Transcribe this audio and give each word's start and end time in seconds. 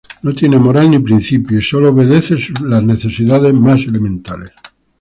No 0.23 0.33
tiene 0.33 0.57
moral 0.57 0.89
ni 0.89 0.97
principios, 0.97 1.63
y 1.63 1.69
sólo 1.69 1.89
obedecen 1.91 2.39
sus 2.39 2.59
necesidades 2.63 3.53
más 3.53 3.83
elementales. 3.83 4.49